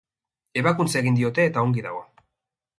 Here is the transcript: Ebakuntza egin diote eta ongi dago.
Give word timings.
Ebakuntza 0.61 0.97
egin 1.03 1.19
diote 1.21 1.47
eta 1.53 1.67
ongi 1.69 1.87
dago. 1.91 2.05